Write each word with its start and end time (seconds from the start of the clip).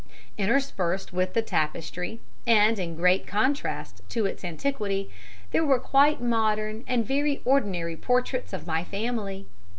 "Interspersed 0.35 1.13
with 1.13 1.33
the 1.35 1.43
tapestry 1.43 2.19
and 2.47 2.79
in 2.79 2.95
great 2.95 3.27
contrast 3.27 4.01
to 4.09 4.25
its 4.25 4.43
antiquity 4.43 5.11
were 5.53 5.77
quite 5.77 6.19
modern 6.19 6.83
and 6.87 7.05
very 7.05 7.39
ordinary 7.45 7.95
portraits 7.95 8.51
of 8.51 8.65
my 8.65 8.83
family. 8.83 9.45